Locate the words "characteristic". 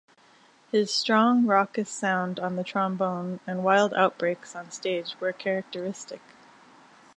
5.31-6.21